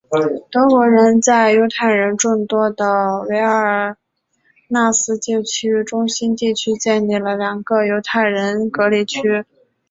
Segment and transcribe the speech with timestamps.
[0.49, 3.95] 德国人在犹太人众多的维尔
[4.67, 9.45] 纽斯旧城中心地区建立了两个犹太人隔离区。